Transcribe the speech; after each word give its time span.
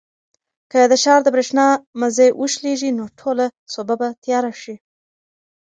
که 0.71 0.79
د 0.91 0.93
ښار 1.03 1.19
د 1.23 1.27
برېښنا 1.35 1.67
مزي 1.99 2.29
وشلېږي 2.41 2.91
نو 2.97 3.05
ټوله 3.19 3.45
سوبه 3.73 3.93
به 3.99 4.07
تیاره 4.23 4.51
شي. 4.61 4.75